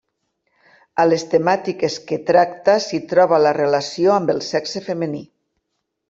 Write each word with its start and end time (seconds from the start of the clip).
A 1.01 1.03
les 1.09 1.25
temàtiques 1.33 1.97
que 2.11 2.17
tracta 2.29 2.77
s'hi 2.85 2.99
troba 3.11 3.39
la 3.47 3.51
relació 3.59 4.15
amb 4.15 4.33
el 4.35 4.41
sexe 4.47 4.83
femení. 4.87 5.21